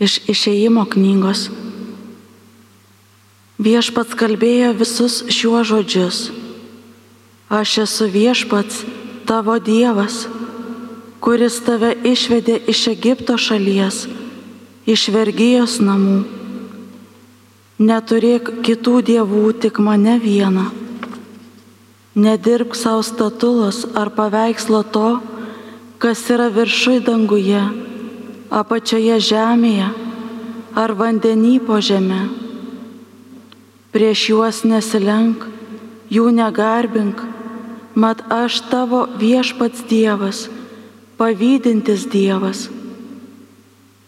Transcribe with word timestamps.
Iš 0.00 0.14
išėjimo 0.32 0.86
knygos. 0.88 1.50
Viešpats 3.60 4.16
kalbėjo 4.16 4.70
visus 4.78 5.18
šiuo 5.28 5.60
žodžius. 5.68 6.30
Aš 7.52 7.74
esu 7.82 8.06
viešpats, 8.08 8.78
tavo 9.28 9.58
Dievas, 9.60 10.22
kuris 11.20 11.58
tave 11.66 11.90
išvedė 11.92 12.56
iš 12.72 12.86
Egipto 12.94 13.36
šalies, 13.36 14.06
iš 14.88 15.04
vergyjos 15.12 15.76
namų. 15.84 16.22
Neturėk 17.76 18.48
kitų 18.64 18.96
dievų, 19.10 19.44
tik 19.60 19.82
mane 19.84 20.16
vieną. 20.24 20.70
Nedirbk 22.16 22.72
savo 22.72 23.04
statulos 23.04 23.84
ar 23.92 24.08
paveikslo 24.16 24.80
to, 24.96 25.08
kas 26.00 26.24
yra 26.32 26.48
viršui 26.48 27.02
danguje, 27.04 27.89
apačioje 28.50 29.16
žemėje 29.22 29.86
ar 30.74 30.92
vandenį 30.98 31.56
po 31.66 31.78
žemę. 31.82 32.26
Prieš 33.94 34.26
juos 34.30 34.62
nesilenk, 34.66 35.46
jų 36.10 36.30
negarbink, 36.34 37.22
mat 37.94 38.22
aš 38.30 38.60
tavo 38.70 39.06
viešpats 39.18 39.86
Dievas, 39.90 40.48
pavydintis 41.18 42.06
Dievas. 42.10 42.68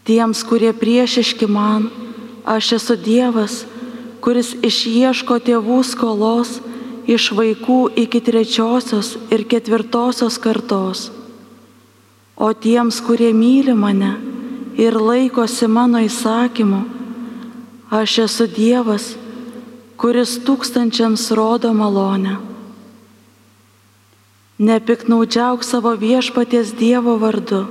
Tiems, 0.07 0.43
kurie 0.47 0.73
priešiški 0.75 1.47
man, 1.47 1.87
aš 2.47 2.73
esu 2.79 2.99
Dievas, 2.99 3.63
kuris 4.23 4.55
išieško 4.59 5.39
tėvų 5.47 5.83
skolos 5.87 6.59
iš 7.07 7.31
vaikų 7.35 7.95
iki 8.07 8.23
trečiosios 8.23 9.17
ir 9.31 9.47
ketvirtosios 9.47 10.39
kartos. 10.43 11.11
O 12.39 12.51
tiems, 12.55 12.99
kurie 13.03 13.31
myli 13.35 13.75
mane 13.75 14.32
ir 14.83 14.99
laikosi 14.99 15.69
mano 15.71 16.01
įsakymu, 16.03 16.81
aš 17.95 18.19
esu 18.25 18.49
Dievas, 18.51 19.13
kuris 20.01 20.39
tūkstančiams 20.43 21.29
rodo 21.39 21.71
malonę. 21.77 22.41
Nepiknaudžiauk 24.63 25.63
savo 25.67 25.95
viešpaties 25.99 26.75
Dievo 26.79 27.15
vardu, 27.23 27.65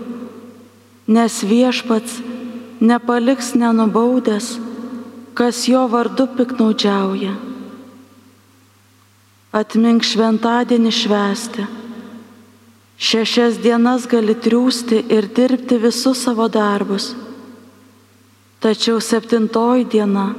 nes 1.07 1.41
viešpats 1.43 2.19
nepaliks 2.79 3.53
nenubaudęs, 3.59 4.55
kas 5.35 5.67
jo 5.67 5.83
vardu 5.91 6.27
piknaudžiauja. 6.37 7.35
Atmink 9.51 10.07
šventadienį 10.07 10.91
švesti. 10.95 11.67
Šešias 13.01 13.57
dienas 13.63 14.05
gali 14.05 14.35
triūsti 14.37 15.01
ir 15.09 15.25
dirbti 15.33 15.79
visus 15.81 16.21
savo 16.21 16.45
darbus. 16.53 17.15
Tačiau 18.61 19.01
septintoji 19.01 19.87
diena 19.89 20.29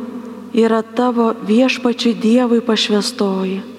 yra 0.54 0.82
tavo 0.82 1.32
viešpačiui 1.48 2.14
Dievui 2.22 2.60
pašvestoji 2.62 3.72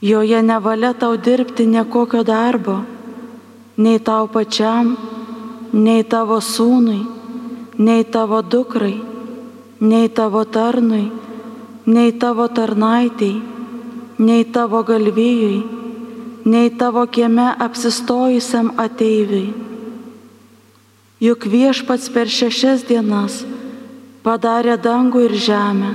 Joje 0.00 0.42
nevalia 0.42 0.94
tau 0.96 1.16
dirbti 1.16 1.66
nekokio 1.66 2.22
darbo, 2.24 2.78
nei 3.76 3.98
tau 4.00 4.28
pačiam, 4.32 4.94
nei 5.72 6.04
tavo 6.08 6.38
sūnui, 6.40 7.02
nei 7.76 8.04
tavo 8.04 8.40
dukrai, 8.40 8.96
nei 9.80 10.08
tavo 10.08 10.44
tarnui, 10.44 11.10
nei 11.84 12.12
tavo 12.16 12.48
tarnaitiai, 12.48 13.42
nei 14.24 14.44
tavo 14.44 14.80
galvijui, 14.88 15.79
nei 16.44 16.70
tavo 16.70 17.06
kieme 17.06 17.54
apsistojusiam 17.58 18.72
ateiviui. 18.80 19.52
Juk 21.20 21.44
viešpats 21.52 22.08
per 22.14 22.30
šešias 22.32 22.86
dienas 22.88 23.42
padarė 24.24 24.78
dangų 24.80 25.26
ir 25.28 25.34
žemę, 25.36 25.90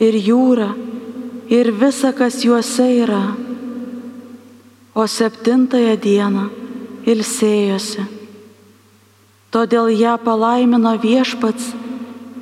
ir 0.00 0.16
jūrą, 0.16 0.70
ir 1.52 1.72
visa, 1.76 2.12
kas 2.16 2.40
juose 2.44 2.86
yra. 3.04 3.24
O 4.94 5.04
septintąją 5.08 5.96
dieną 5.96 6.48
ilsėjosi. 7.08 8.04
Todėl 9.52 9.88
ją 9.92 10.16
palaimino 10.20 10.92
viešpats 11.00 11.72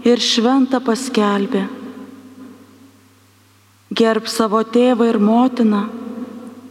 ir 0.07 0.23
šventą 0.23 0.79
paskelbė. 0.83 1.67
Gerb 3.91 4.29
savo 4.31 4.63
tėvą 4.63 5.09
ir 5.11 5.19
motiną, 5.19 5.89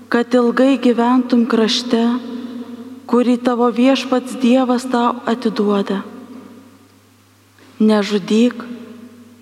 kad 0.09 0.33
ilgai 0.33 0.79
gyventum 0.81 1.43
krašte, 1.45 2.01
kurį 3.09 3.35
tavo 3.45 3.67
viešpats 3.69 4.39
Dievas 4.41 4.87
tau 4.89 5.19
atiduoda. 5.29 6.01
Nežudyk, 7.79 8.57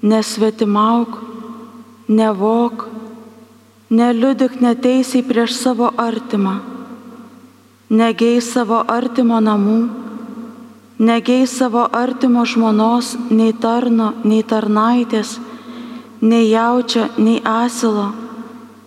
nesvetimauk, 0.03 1.15
nevok, 2.11 2.85
neliudik 3.89 4.59
neteisiai 4.59 5.23
prieš 5.23 5.55
savo 5.55 5.87
artimą, 5.95 6.59
negei 7.89 8.43
savo 8.43 8.83
artimo 8.91 9.39
namų, 9.39 9.79
negei 10.99 11.47
savo 11.47 11.87
artimo 11.95 12.43
žmonos, 12.43 13.15
nei 13.31 13.55
tarno, 13.55 14.11
nei 14.27 14.43
tarnaitės, 14.43 15.37
nei 16.19 16.49
jaučio, 16.51 17.07
nei 17.17 17.39
asilo, 17.39 18.11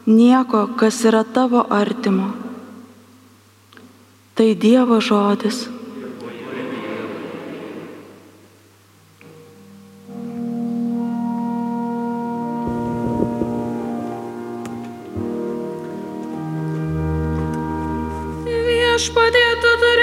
nieko, 0.07 0.69
kas 0.77 1.05
yra 1.05 1.25
tavo 1.25 1.67
artimo. 1.71 2.33
Tai 4.35 4.55
Dievo 4.55 5.01
žodis. 5.01 5.69
viešpatie, 19.01 19.49
tu 19.63 19.71
turi 19.81 20.00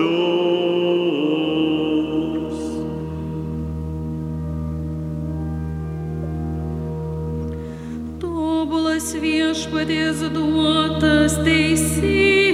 Tobulas 8.20 9.08
viešpaties 9.16 10.20
duotas 10.36 11.34
teisynas, 11.48 12.45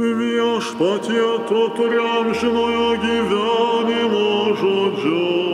Viešpatie, 0.00 1.44
tu 1.44 1.60
turi 1.76 2.00
amžinojo 2.00 2.96
gyvenimo 3.04 4.56
žodžius. 4.56 5.49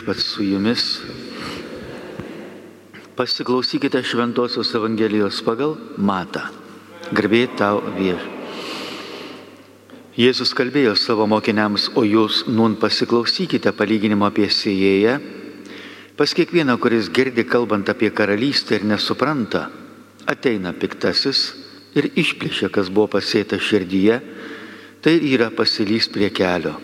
Viešpats 0.00 0.24
su 0.24 0.42
jumis. 0.42 1.00
Pasiklausykite 3.16 4.00
Šventojios 4.02 4.72
Evangelijos 4.74 5.42
pagal 5.44 5.74
Matą. 6.00 6.46
Garbė 7.12 7.42
tau 7.52 7.82
vieš. 7.98 8.22
Jėzus 10.16 10.54
kalbėjo 10.56 10.96
savo 10.96 11.26
mokiniams, 11.28 11.90
o 12.00 12.06
jūs 12.08 12.46
nun 12.48 12.78
pasiklausykite 12.80 13.74
palyginimo 13.76 14.24
apie 14.24 14.48
sėjėją. 14.48 15.20
Pas 16.16 16.32
kiekvieną, 16.32 16.80
kuris 16.80 17.12
girdi 17.12 17.44
kalbant 17.44 17.92
apie 17.92 18.08
karalystę 18.08 18.80
ir 18.80 18.88
nesupranta, 18.88 19.68
ateina 20.24 20.72
piktasis 20.72 21.50
ir 21.92 22.08
išplėšia, 22.16 22.72
kas 22.72 22.88
buvo 22.88 23.18
pasėta 23.18 23.60
širdyje, 23.60 24.22
tai 25.04 25.20
yra 25.28 25.52
pasilys 25.52 26.08
prie 26.08 26.32
kelio. 26.32 26.78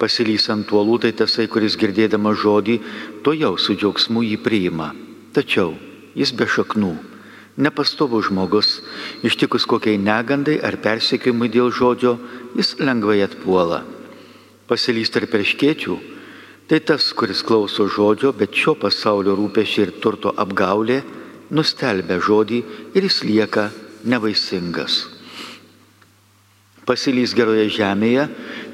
Pasilys 0.00 0.48
ant 0.48 0.70
uolų 0.72 0.96
tai 1.04 1.12
tasai, 1.12 1.44
kuris 1.52 1.76
girdėdamas 1.76 2.40
žodį, 2.40 2.78
to 3.24 3.34
jau 3.36 3.52
su 3.60 3.76
džiaugsmu 3.76 4.24
jį 4.24 4.38
priima. 4.40 4.94
Tačiau 5.36 5.74
jis 6.16 6.32
be 6.32 6.46
šaknų, 6.48 6.94
nepastovus 7.60 8.30
žmogus, 8.30 8.70
ištikus 9.26 9.68
kokiai 9.68 10.00
negandai 10.00 10.56
ar 10.64 10.80
persekiojimui 10.80 11.52
dėl 11.52 11.68
žodžio, 11.68 12.16
jis 12.56 12.74
lengvai 12.80 13.20
atpuola. 13.26 13.84
Pasilys 14.70 15.12
tarp 15.12 15.34
perškiečių, 15.34 15.98
tai 16.70 16.80
tas, 16.80 17.12
kuris 17.12 17.44
klauso 17.44 17.84
žodžio, 17.90 18.32
bet 18.32 18.56
šio 18.56 18.78
pasaulio 18.80 19.36
rūpešiai 19.36 19.88
ir 19.88 19.96
turto 20.00 20.32
apgaulė, 20.32 21.02
nustelbia 21.50 22.20
žodį 22.22 22.64
ir 22.94 23.06
jis 23.10 23.22
lieka 23.26 23.68
nevaisingas. 24.06 25.19
Pasilys 26.90 27.36
geroje 27.38 27.68
žemėje, 27.70 28.24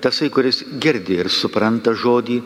tasai, 0.00 0.30
kuris 0.32 0.62
girdi 0.80 1.18
ir 1.20 1.28
supranta 1.28 1.92
žodį, 1.92 2.38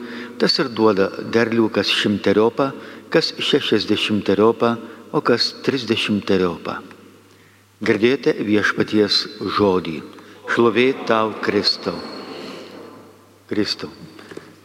tas 0.42 0.58
ir 0.58 0.66
duoda 0.74 1.06
derlių 1.30 1.68
kas 1.70 1.92
šimteriopą, 1.94 2.72
kas 3.14 3.30
šešiasdešimteriopą, 3.38 4.70
o 5.14 5.20
kas 5.22 5.52
trisdešimteriopą. 5.62 6.80
Girdėjote 7.86 8.34
viešpaties 8.46 9.20
žodį. 9.56 10.00
Šlovė 10.50 10.88
tau, 11.06 11.30
Kristau. 11.42 11.94
Kristau. 13.46 13.90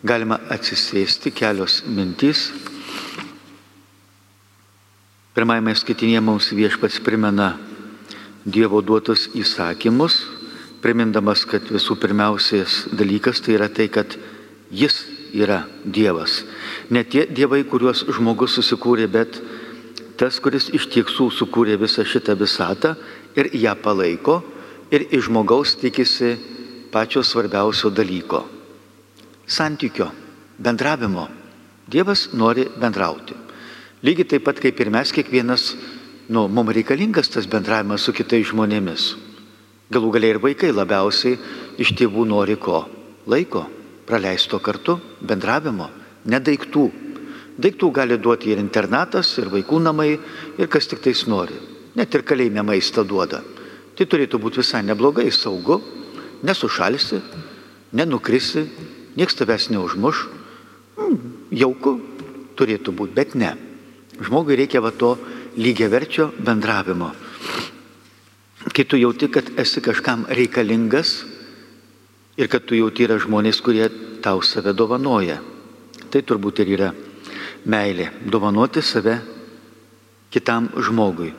Galima 0.06 0.40
atsisėsti 0.54 1.30
kelios 1.34 1.84
mintys. 1.86 2.50
Pirmajame 5.38 5.78
skaitinėje 5.78 6.26
mums 6.26 6.50
viešpats 6.58 6.98
primena 7.06 7.54
Dievo 8.46 8.82
duotus 8.86 9.30
įsakymus, 9.34 10.20
primindamas, 10.86 11.48
kad 11.50 11.66
visų 11.74 11.98
pirmiausias 11.98 12.86
dalykas 12.94 13.42
tai 13.42 13.58
yra 13.58 13.70
tai, 13.74 13.90
kad 13.90 14.14
Jis 14.70 15.06
yra 15.34 15.64
Dievas. 15.84 16.44
Ne 16.94 17.04
tie 17.04 17.26
dievai, 17.26 17.64
kuriuos 17.66 18.06
žmogus 18.14 18.56
susikūrė, 18.60 19.08
bet 19.10 19.40
tas, 20.20 20.38
kuris 20.40 20.70
iš 20.74 20.88
tiesų 20.94 21.30
sukūrė 21.34 21.80
visą 21.82 22.06
šitą 22.08 22.38
visatą 22.40 22.96
ir 23.36 23.50
ją 23.58 23.76
palaiko 23.82 24.42
ir 24.94 25.08
iš 25.10 25.28
žmogaus 25.30 25.76
tikisi 25.82 26.36
pačio 26.94 27.24
svarbiausio 27.24 27.90
dalyko- 27.90 28.46
santykio, 29.58 30.12
bendravimo. 30.58 31.28
Dievas 31.88 32.30
nori 32.34 32.66
bendrauti. 32.66 33.36
Lygiai 34.04 34.28
taip 34.28 34.44
pat 34.44 34.60
kaip 34.60 34.80
ir 34.80 34.90
mes 34.90 35.12
kiekvienas, 35.12 35.76
nu, 36.30 36.48
mums 36.48 36.74
reikalingas 36.74 37.30
tas 37.30 37.46
bendravimas 37.46 38.02
su 38.02 38.14
kitais 38.14 38.48
žmonėmis. 38.48 39.35
Galų 39.94 40.12
galiai 40.16 40.34
ir 40.34 40.42
vaikai 40.42 40.72
labiausiai 40.74 41.38
iš 41.82 41.94
tėvų 41.98 42.26
nori 42.26 42.56
ko? 42.58 42.86
Laiko, 43.30 43.66
praleisto 44.06 44.58
kartu, 44.62 44.98
bendravimo, 45.22 45.90
ne 46.26 46.40
daiktų. 46.40 46.86
Gali 47.56 48.18
duoti 48.20 48.52
ir 48.52 48.60
internatas, 48.60 49.30
ir 49.40 49.48
vaikų 49.48 49.80
namai, 49.80 50.18
ir 50.58 50.68
kas 50.68 50.90
tik 50.92 51.00
tais 51.06 51.22
nori. 51.28 51.56
Net 51.96 52.14
ir 52.16 52.26
kalėjime 52.28 52.66
maistą 52.66 53.06
duoda. 53.08 53.40
Tai 53.96 54.06
turėtų 54.06 54.42
būti 54.44 54.60
visai 54.60 54.82
neblogai, 54.84 55.30
saugu, 55.32 55.80
nesušalsi, 56.44 57.22
nenukrisi, 57.96 58.66
niekas 59.16 59.40
tavęs 59.40 59.70
neužmuš. 59.72 60.26
Mm, 61.00 61.16
jauku 61.56 61.96
turėtų 62.60 62.92
būti, 62.92 63.16
bet 63.16 63.36
ne. 63.40 63.54
Žmogui 64.20 64.58
reikia 64.60 64.82
va 64.84 64.92
to 64.92 65.16
lygiaverčio 65.56 66.34
bendravimo. 66.44 67.14
Kai 68.74 68.86
tu 68.86 68.98
jauti, 68.98 69.30
kad 69.30 69.52
esi 69.62 69.82
kažkam 69.82 70.26
reikalingas 70.30 71.24
ir 72.38 72.48
kad 72.50 72.66
tu 72.66 72.76
jauti 72.76 73.06
yra 73.06 73.20
žmonės, 73.22 73.62
kurie 73.62 73.90
tau 74.26 74.42
save 74.42 74.74
dovanoja. 74.74 75.38
Tai 76.10 76.22
turbūt 76.22 76.64
ir 76.64 76.74
yra 76.78 76.90
meilė- 77.66 78.10
dovanoti 78.34 78.82
save 78.82 79.20
kitam 80.32 80.70
žmogui. 80.78 81.34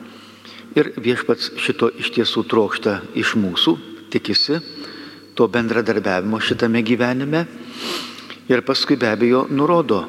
Ir 0.75 0.93
viešpats 0.97 1.51
šito 1.57 1.89
iš 1.99 2.11
tiesų 2.15 2.47
trokšta 2.47 3.01
iš 3.15 3.35
mūsų, 3.35 3.77
tikisi 4.09 4.61
to 5.35 5.47
bendradarbiavimo 5.47 6.39
šitame 6.39 6.81
gyvenime 6.83 7.47
ir 8.49 8.61
paskui 8.61 8.97
be 8.97 9.07
abejo 9.07 9.47
nurodo, 9.49 10.07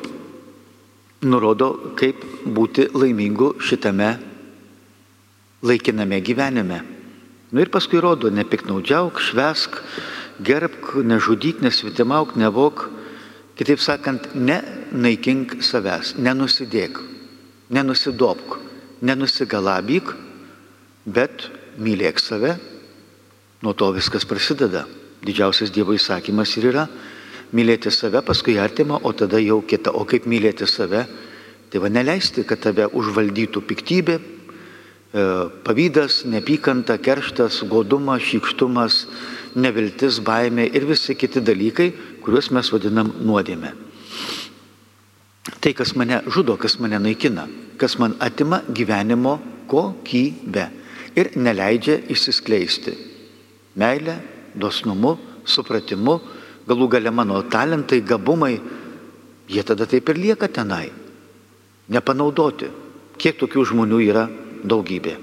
nurodo, 1.23 1.95
kaip 1.97 2.23
būti 2.45 2.89
laimingu 2.95 3.55
šitame 3.61 4.19
laikiname 5.63 6.21
gyvenime. 6.21 6.98
Nu 7.49 7.63
ir 7.65 7.71
paskui 7.73 8.01
rodo, 8.05 8.29
nepiknaudžiauk, 8.29 9.21
švesk, 9.25 9.79
gerbk, 10.45 10.99
nežudyk, 11.01 11.63
nesvetimauk, 11.65 12.35
nevok, 12.37 12.91
kitaip 13.57 13.81
sakant, 13.81 14.29
nenaikink 14.37 15.57
savęs, 15.65 16.13
nenusidėk, 16.21 17.01
nenusidopk, 17.73 18.59
nenusigalabyk, 19.01 20.13
bet 21.09 21.49
mylėk 21.81 22.21
save, 22.21 22.59
nuo 23.65 23.73
to 23.73 23.89
viskas 23.97 24.29
prasideda. 24.29 24.85
Didžiausias 25.25 25.73
Dievo 25.75 25.97
įsakymas 25.97 26.53
ir 26.61 26.69
yra 26.71 26.85
mylėti 27.57 27.91
save, 27.91 28.21
paskui 28.23 28.59
artimą, 28.61 29.01
o 29.03 29.13
tada 29.17 29.41
jau 29.41 29.63
kitą. 29.65 29.95
O 29.97 30.05
kaip 30.05 30.29
mylėti 30.29 30.69
save? 30.69 31.07
Tai 31.69 31.81
va 31.81 31.89
neleisti, 31.93 32.45
kad 32.49 32.61
tave 32.61 32.87
užvaldytų 32.93 33.65
piktybė, 33.65 34.19
pavydas, 35.13 36.25
nepykanta, 36.29 36.99
kerštas, 37.01 37.63
godumas, 37.69 38.23
šykštumas, 38.29 39.07
neviltis, 39.57 40.21
baimė 40.21 40.69
ir 40.75 40.85
visi 40.89 41.17
kiti 41.17 41.41
dalykai, 41.41 41.93
kuriuos 42.25 42.51
mes 42.53 42.69
vadinam 42.73 43.13
nuodėme. 43.25 43.73
Tai, 45.59 45.73
kas 45.73 45.95
mane 45.97 46.21
žudo, 46.29 46.59
kas 46.61 46.77
mane 46.79 46.99
naikina, 47.01 47.49
kas 47.81 47.97
man 47.99 48.15
atima 48.21 48.61
gyvenimo 48.69 49.39
kokybę 49.69 50.69
ir 51.17 51.33
neleidžia 51.37 52.03
išsiskleisti. 52.13 52.93
Meilė, 53.79 54.19
dosnumu, 54.55 55.17
supratimu, 55.49 56.19
galų 56.69 56.89
gale 56.93 57.11
mano 57.15 57.41
talentai, 57.49 58.03
gabumai, 58.05 58.59
jie 59.49 59.65
tada 59.65 59.87
taip 59.89 60.09
ir 60.13 60.21
lieka 60.21 60.51
tenai. 60.53 60.91
Nepanaudoti. 61.89 62.69
Kiek 63.19 63.39
tokių 63.41 63.65
žmonių 63.73 63.99
yra 64.05 64.27
daugybė. 64.65 65.17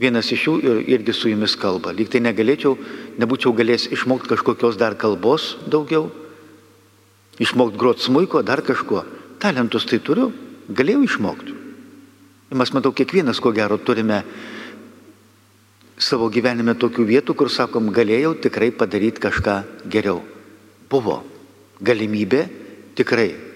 Vienas 0.00 0.30
iš 0.32 0.46
jų 0.46 0.54
ir, 0.64 0.78
irgi 0.96 1.12
su 1.12 1.28
jumis 1.28 1.56
kalba. 1.60 1.92
Lyg 1.92 2.08
tai 2.08 2.22
negalėčiau, 2.24 2.76
nebūčiau 3.20 3.52
galėjęs 3.56 3.90
išmokti 3.92 4.32
kažkokios 4.32 4.78
dar 4.80 4.96
kalbos 4.96 5.58
daugiau, 5.68 6.08
išmokti 7.40 7.80
grot 7.80 8.00
smuiko, 8.00 8.40
dar 8.40 8.64
kažko. 8.64 9.04
Talentus 9.40 9.84
tai 9.88 10.00
turiu, 10.00 10.30
galėjau 10.72 11.04
išmokti. 11.04 11.56
Ir 12.50 12.58
mes 12.58 12.72
matau, 12.74 12.94
kiekvienas 12.96 13.38
ko 13.44 13.52
gero 13.54 13.76
turime 13.78 14.22
savo 16.00 16.30
gyvenime 16.32 16.72
tokių 16.80 17.04
vietų, 17.12 17.36
kur 17.36 17.52
sakom, 17.52 17.92
galėjau 17.92 18.32
tikrai 18.40 18.72
padaryti 18.72 19.20
kažką 19.20 19.60
geriau. 19.92 20.24
Buvo 20.90 21.20
galimybė 21.84 22.46
tikrai 22.96 23.49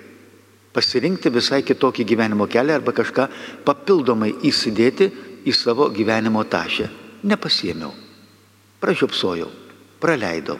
pasirinkti 0.74 1.30
visai 1.30 1.62
kitokį 1.62 2.04
gyvenimo 2.08 2.48
kelią 2.50 2.80
arba 2.80 2.92
kažką 2.96 3.28
papildomai 3.66 4.32
įsidėti 4.44 5.10
į 5.46 5.54
savo 5.54 5.88
gyvenimo 5.94 6.42
tašę. 6.50 6.88
Nepasiemiau, 7.24 7.92
pražiopsojau, 8.82 9.48
praleidau, 10.02 10.58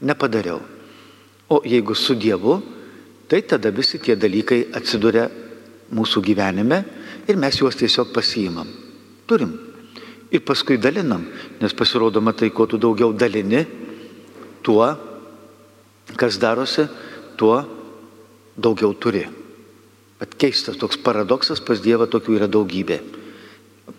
nepadariau. 0.00 0.60
O 1.48 1.62
jeigu 1.64 1.94
su 1.94 2.14
Dievu, 2.14 2.60
tai 3.28 3.42
tada 3.42 3.70
visi 3.70 3.98
tie 4.02 4.16
dalykai 4.18 4.66
atsiduria 4.74 5.28
mūsų 5.94 6.22
gyvenime 6.22 6.82
ir 7.26 7.38
mes 7.38 7.58
juos 7.58 7.78
tiesiog 7.78 8.12
pasiimam. 8.14 8.68
Turim. 9.26 9.54
Ir 10.30 10.42
paskui 10.42 10.78
dalinam, 10.78 11.22
nes 11.62 11.74
pasirodo, 11.74 12.20
matai, 12.20 12.50
kuo 12.50 12.66
tu 12.66 12.78
daugiau 12.82 13.12
dalini, 13.14 13.62
tuo, 14.62 14.86
kas 16.18 16.38
darosi, 16.42 16.86
tuo 17.38 17.60
daugiau 18.58 18.94
turi. 18.98 19.22
Bet 20.20 20.36
keistas 20.40 20.78
toks 20.80 20.98
paradoksas, 21.04 21.60
pas 21.60 21.80
Dievą 21.82 22.08
tokių 22.08 22.38
yra 22.38 22.48
daugybė. 22.48 23.00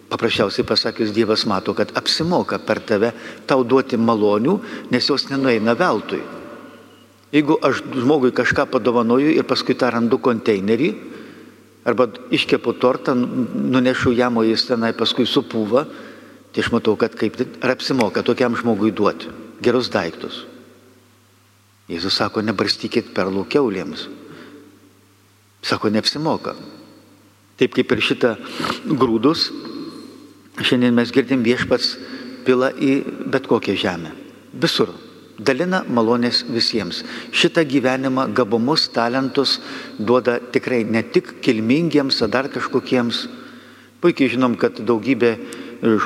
Paprasčiausiai 0.07 0.65
pasakius, 0.65 1.13
Dievas 1.13 1.45
mato, 1.45 1.75
kad 1.77 1.91
apsimoka 1.99 2.57
per 2.63 2.81
tave 2.81 3.11
tau 3.45 3.63
duoti 3.67 3.99
malonių, 3.99 4.57
nes 4.91 5.09
jos 5.09 5.27
nenueina 5.29 5.75
veltui. 5.77 6.23
Jeigu 7.35 7.57
aš 7.61 7.83
žmogui 7.91 8.31
kažką 8.31 8.69
padovanoju 8.71 9.35
ir 9.35 9.45
paskui 9.45 9.75
tą 9.75 9.91
randu 9.91 10.17
konteinerį, 10.23 10.93
arba 11.87 12.07
iškepu 12.31 12.73
tortą, 12.79 13.15
nunešu 13.15 14.15
jam, 14.15 14.39
o 14.39 14.43
jis 14.47 14.65
tenai 14.67 14.93
paskui 14.95 15.27
supūva, 15.27 15.85
tai 16.51 16.63
aš 16.63 16.71
matau, 16.73 16.95
kad 16.99 17.15
kaip 17.15 17.37
ar 17.61 17.75
apsimoka 17.75 18.23
tokiam 18.23 18.55
žmogui 18.55 18.95
duoti 18.95 19.31
gerus 19.63 19.89
daiktus. 19.93 20.45
Jėzus 21.87 22.17
sako, 22.19 22.43
nebarstykit 22.43 23.13
perlų 23.15 23.45
keulėms. 23.51 24.07
Sako, 25.67 25.91
neapsimoka. 25.91 26.55
Taip 27.59 27.73
kaip 27.75 27.91
ir 27.91 28.03
šitą 28.05 28.35
grūdus, 28.87 29.49
šiandien 30.61 30.95
mes 30.95 31.11
girdim 31.11 31.43
viešpats 31.43 31.95
pila 32.47 32.69
į 32.71 33.01
bet 33.33 33.49
kokią 33.49 33.75
žemę. 33.75 34.13
Visur. 34.53 34.93
Dalina 35.37 35.83
malonės 35.85 36.39
visiems. 36.49 37.03
Šitą 37.29 37.61
gyvenimą, 37.69 38.29
gabumus, 38.33 38.87
talentus 38.89 39.59
duoda 39.99 40.39
tikrai 40.53 40.81
ne 40.87 41.03
tik 41.03 41.35
kilmingiems, 41.45 42.23
ar 42.25 42.31
dar 42.33 42.49
kažkokiems. 42.49 43.27
Puikiai 44.01 44.31
žinom, 44.33 44.55
kad 44.57 44.79
daugybė 44.81 45.35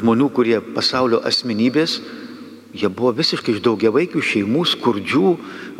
žmonių, 0.02 0.28
kurie 0.36 0.58
pasaulio 0.76 1.22
asmenybės, 1.28 2.00
Jie 2.72 2.88
buvo 2.88 3.12
visiškai 3.16 3.58
iš 3.58 3.64
daugiavaikių 3.66 4.22
šeimų, 4.24 4.62
skurdžių, 4.74 5.32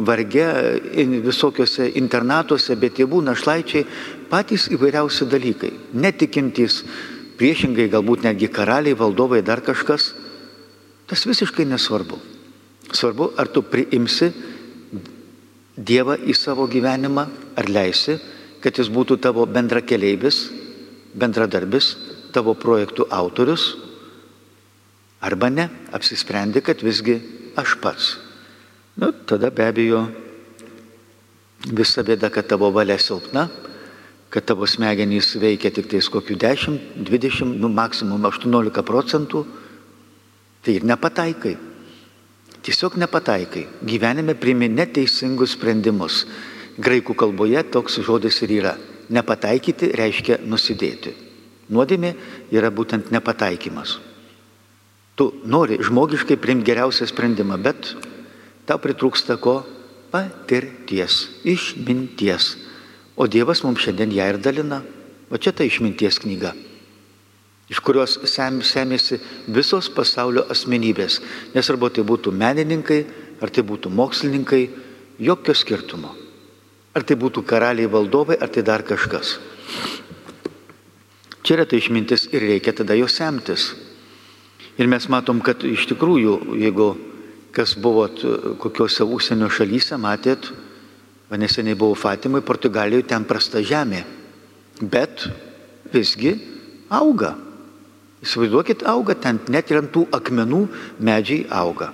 varge, 0.04 0.48
visokiose 1.24 1.88
internatuose, 2.00 2.76
bet 2.76 2.98
tėvų 3.00 3.22
našlaičiai, 3.30 3.86
patys 4.32 4.68
įvairiausi 4.76 5.28
dalykai. 5.32 5.72
Netikintys, 5.96 6.82
priešingai 7.40 7.88
galbūt 7.94 8.26
netgi 8.28 8.52
karaliai, 8.52 8.98
valdovai, 9.00 9.40
dar 9.40 9.64
kažkas. 9.64 10.12
Tas 11.08 11.24
visiškai 11.28 11.64
nesvarbu. 11.70 12.20
Svarbu, 12.92 13.32
ar 13.40 13.48
tu 13.48 13.64
priimsi 13.64 14.34
Dievą 15.82 16.18
į 16.28 16.34
savo 16.36 16.66
gyvenimą, 16.70 17.24
ar 17.58 17.70
leisi, 17.72 18.18
kad 18.62 18.76
jis 18.78 18.90
būtų 18.92 19.16
tavo 19.24 19.46
bendrakeleivis, 19.48 20.42
bendradarbis, 21.18 21.96
tavo 22.36 22.54
projektų 22.60 23.08
autorius 23.10 23.72
Arba 25.22 25.50
ne, 25.50 25.70
apsisprendi, 25.94 26.64
kad 26.66 26.82
visgi 26.82 27.20
aš 27.56 27.76
pats. 27.82 28.16
Nu, 28.98 29.12
tada 29.26 29.52
be 29.54 29.68
abejo 29.70 30.06
visa 31.70 32.02
bėda, 32.04 32.32
kad 32.34 32.50
tavo 32.50 32.72
valia 32.74 32.98
silpna, 33.00 33.46
kad 34.34 34.48
tavo 34.50 34.66
smegenys 34.66 35.36
veikia 35.38 35.72
tik 35.74 35.92
tais 35.92 36.10
kokiu 36.10 36.38
10, 36.40 36.80
20, 37.06 37.54
nu, 37.62 37.70
maksimum 37.70 38.26
18 38.32 38.84
procentų. 38.88 39.46
Tai 40.62 40.74
ir 40.78 40.86
nepataikai. 40.86 41.56
Tiesiog 42.62 42.98
nepataikai. 43.02 43.66
Gyvenime 43.86 44.36
priimi 44.38 44.70
neteisingus 44.70 45.56
sprendimus. 45.58 46.26
Graikų 46.82 47.16
kalboje 47.18 47.64
toks 47.74 47.98
žodis 48.06 48.38
ir 48.46 48.54
yra. 48.60 48.76
Nepataikyti 49.12 49.90
reiškia 49.98 50.38
nusidėti. 50.46 51.14
Nuodėmė 51.74 52.14
yra 52.54 52.70
būtent 52.74 53.10
nepataikymas. 53.14 53.98
Tu 55.16 55.28
nori 55.44 55.78
žmogiškai 55.84 56.40
priimti 56.40 56.72
geriausią 56.72 57.08
sprendimą, 57.10 57.60
bet 57.62 57.94
tau 58.66 58.80
pritrūksta 58.82 59.38
ko? 59.42 59.62
Patirties, 60.12 61.28
išminties. 61.48 62.56
O 63.16 63.28
Dievas 63.28 63.64
mums 63.64 63.84
šiandien 63.84 64.12
ją 64.16 64.28
ir 64.34 64.40
dalina. 64.44 64.82
O 65.32 65.40
čia 65.40 65.54
ta 65.56 65.64
išminties 65.64 66.20
knyga, 66.20 66.52
iš 67.72 67.80
kurios 67.80 68.18
sem, 68.28 68.60
semėsi 68.60 69.22
visos 69.48 69.88
pasaulio 69.96 70.44
asmenybės. 70.52 71.22
Nesvarbu, 71.56 71.88
tai 71.96 72.04
būtų 72.04 72.34
menininkai, 72.36 73.06
ar 73.40 73.54
tai 73.54 73.64
būtų 73.64 73.92
mokslininkai, 73.96 74.66
jokio 75.24 75.56
skirtumo. 75.56 76.12
Ar 76.92 77.08
tai 77.08 77.16
būtų 77.16 77.46
karaliai 77.48 77.88
valdovai, 77.88 78.36
ar 78.36 78.52
tai 78.52 78.66
dar 78.68 78.84
kažkas. 78.84 79.38
Čia 81.42 81.56
yra 81.56 81.66
ta 81.66 81.80
išmintis 81.80 82.28
ir 82.36 82.44
reikia 82.44 82.76
tada 82.76 82.98
jos 83.00 83.16
semtis. 83.16 83.72
Ir 84.80 84.88
mes 84.88 85.08
matom, 85.12 85.42
kad 85.44 85.64
iš 85.68 85.88
tikrųjų, 85.92 86.36
jeigu 86.62 86.94
kas 87.56 87.76
buvot 87.76 88.24
kokiuose 88.62 89.04
užsienio 89.04 89.50
šalyse, 89.52 89.98
matėt, 90.00 90.52
neseniai 91.32 91.76
buvau 91.76 91.96
Fatimai, 91.96 92.44
Portugalijoje 92.44 93.08
ten 93.12 93.26
prasta 93.28 93.62
žemė. 93.64 94.04
Bet 94.82 95.28
visgi 95.92 96.36
auga. 96.92 97.36
Įsivaizduokit, 98.22 98.86
auga 98.88 99.16
ten, 99.18 99.40
net 99.50 99.72
ir 99.72 99.82
ant 99.82 99.92
tų 99.94 100.06
akmenų 100.14 100.66
medžiai 101.02 101.46
auga. 101.50 101.92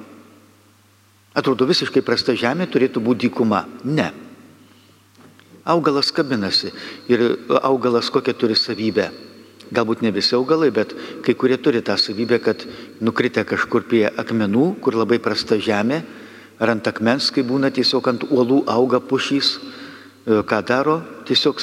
Atrodo 1.37 1.67
visiškai 1.69 2.01
prasta 2.05 2.33
žemė 2.37 2.67
turėtų 2.71 3.01
būti 3.03 3.27
dykuma. 3.27 3.65
Ne. 3.85 4.09
Augalas 5.67 6.09
kabinasi 6.15 6.71
ir 7.11 7.23
augalas 7.61 8.09
kokią 8.13 8.33
turi 8.37 8.55
savybę 8.55 9.09
Galbūt 9.73 10.03
ne 10.05 10.11
visi 10.15 10.35
augalai, 10.37 10.69
bet 10.71 10.93
kai 11.25 11.35
kurie 11.35 11.57
turi 11.59 11.81
tą 11.83 11.97
savybę, 11.99 12.39
kad 12.43 12.63
nukritę 13.03 13.43
kažkur 13.47 13.83
prie 13.89 14.05
akmenų, 14.07 14.77
kur 14.81 14.95
labai 14.95 15.19
prasta 15.19 15.57
žemė, 15.59 16.01
ar 16.59 16.73
ant 16.73 16.87
akmens, 16.87 17.29
kai 17.31 17.43
būna 17.45 17.71
tiesiog 17.73 18.07
ant 18.07 18.27
uolų 18.29 18.63
auga 18.71 19.01
pušys, 19.03 19.57
e, 19.57 20.41
ką 20.47 20.61
daro, 20.65 21.01
tiesiog 21.27 21.59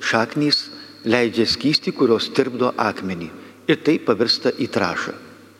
šaknys 0.00 0.68
leidžia 1.08 1.46
skysti, 1.48 1.94
kurios 1.96 2.28
tirpdo 2.34 2.72
akmenį. 2.76 3.30
Ir 3.68 3.80
tai 3.84 3.98
pavirsta 3.98 4.52
į 4.52 4.68
trašą. 4.72 5.14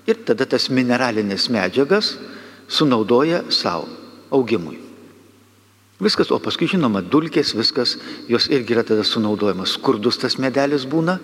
Ir 0.09 0.25
tada 0.25 0.47
tas 0.49 0.69
mineralinės 0.73 1.49
medžiagas 1.53 2.17
sunaudoja 2.69 3.45
savo 3.53 3.89
augimui. 4.33 4.79
Viskas, 5.99 6.31
o 6.31 6.39
paskui 6.39 6.69
žinoma, 6.71 7.03
dulkės, 7.03 7.57
viskas, 7.59 7.97
jos 8.31 8.47
irgi 8.55 8.77
yra 8.77 8.85
tada 8.87 9.03
sunaudojamas. 9.03 9.73
Skurdus 9.75 10.21
tas 10.23 10.37
medelis 10.39 10.85
būna, 10.87 11.17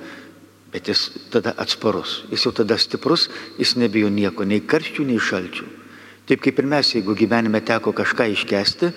Bet 0.75 0.89
jis 0.91 1.07
tada 1.31 1.53
atsparus, 1.55 2.25
jis 2.33 2.43
jau 2.43 2.51
tada 2.51 2.75
stiprus, 2.83 3.29
jis 3.61 3.77
nebijo 3.79 4.09
nieko, 4.11 4.43
nei 4.43 4.59
karščių, 4.59 5.05
nei 5.07 5.21
šalčių. 5.23 5.67
Taip 6.27 6.41
kaip 6.43 6.59
ir 6.59 6.67
mes, 6.67 6.89
jeigu 6.97 7.15
gyvenime 7.15 7.61
teko 7.63 7.93
kažką 7.95 8.27
iškesti, 8.33 8.91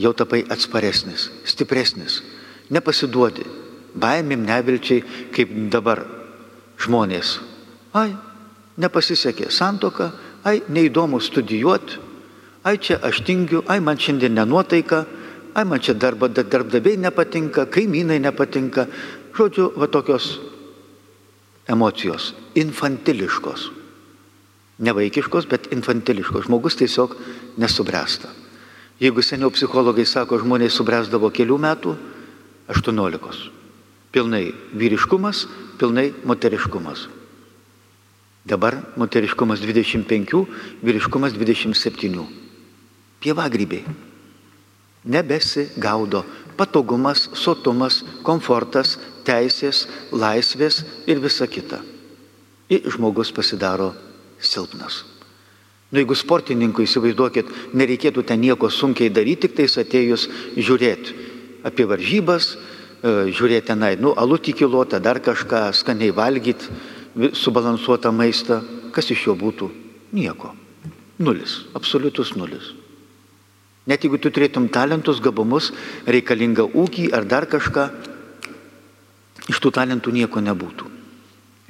jau 0.00 0.12
tapai 0.16 0.40
atsparesnis, 0.48 1.26
stipresnis, 1.44 2.22
nepasiduodi, 2.72 3.44
baimėm, 3.92 4.46
nevilčiai, 4.48 5.02
kaip 5.36 5.52
dabar 5.68 6.00
žmonės. 6.80 7.34
Ai, 7.92 8.14
nepasisekė 8.80 9.50
santoka, 9.52 10.14
ai, 10.48 10.62
neįdomu 10.72 11.20
studijuoti, 11.20 12.00
ai 12.64 12.78
čia 12.80 13.02
aš 13.04 13.20
tingiu, 13.26 13.66
ai 13.68 13.82
man 13.84 14.00
šiandien 14.00 14.32
nenuotaika, 14.38 15.04
ai 15.52 15.66
man 15.68 15.82
čia 15.82 15.92
darba, 15.92 16.32
darbdaviai 16.32 16.96
nepatinka, 16.96 17.66
kaimynai 17.68 18.16
nepatinka. 18.22 18.86
Žodžiu, 19.36 19.74
va 19.76 19.92
tokios 19.92 20.38
emocijos 21.72 22.32
infantiliškos. 22.58 23.70
Ne 24.82 24.92
vaikiškos, 24.96 25.48
bet 25.50 25.70
infantiliškos. 25.72 26.46
Žmogus 26.48 26.76
tiesiog 26.80 27.16
nesubręsta. 27.60 28.30
Jeigu 29.02 29.22
seniau 29.24 29.50
psichologai 29.50 30.04
sako, 30.06 30.38
žmonės 30.42 30.76
subręsdavo 30.78 31.32
kelių 31.34 31.58
metų, 31.64 31.96
18. 32.70 33.50
Pilnai 34.12 34.52
vyriškumas, 34.78 35.46
pilnai 35.80 36.12
moteriškumas. 36.28 37.08
Dabar 38.46 38.76
moteriškumas 38.98 39.62
25, 39.62 40.46
vyriškumas 40.82 41.34
27. 41.34 42.26
Pievagrybiai. 43.22 43.84
Nebesigaudo 45.04 46.24
patogumas, 46.56 47.26
sotumas, 47.34 48.02
komfortas, 48.22 48.98
teisės, 49.26 49.86
laisvės 50.12 50.82
ir 51.10 51.22
visa 51.22 51.48
kita. 51.50 51.80
Ir 52.72 52.86
žmogus 52.92 53.32
pasidaro 53.34 53.92
silpnas. 54.42 55.02
Nu, 55.92 56.00
jeigu 56.00 56.16
sportininkui, 56.16 56.86
įsivaizduokit, 56.88 57.50
nereikėtų 57.76 58.24
ten 58.24 58.40
nieko 58.40 58.70
sunkiai 58.72 59.12
daryti, 59.12 59.48
tik 59.48 59.58
tais 59.58 59.76
atėjus 59.82 60.28
žiūrėti 60.56 61.18
apie 61.68 61.84
varžybas, 61.86 62.54
e, 62.54 63.12
žiūrėti 63.30 63.68
tenai, 63.68 63.92
nu, 64.00 64.14
alutį 64.16 64.54
kilotą, 64.62 65.02
dar 65.04 65.20
kažką, 65.20 65.68
skaniai 65.76 66.14
valgyti, 66.16 66.72
subalansuotą 67.36 68.12
maistą, 68.12 68.62
kas 68.92 69.10
iš 69.12 69.26
jo 69.28 69.36
būtų? 69.36 69.68
Nieko. 70.16 70.54
Nulis, 71.22 71.60
absoliutus 71.76 72.32
nulis. 72.36 72.72
Net 73.90 74.04
jeigu 74.04 74.20
tu 74.22 74.30
turėtum 74.30 74.68
talentus, 74.70 75.18
gabumus, 75.18 75.72
reikalingą 76.06 76.68
ūkį 76.70 77.08
ar 77.16 77.26
dar 77.26 77.48
kažką, 77.50 77.88
iš 79.50 79.58
tų 79.58 79.72
talentų 79.74 80.12
nieko 80.14 80.42
nebūtų. 80.44 80.90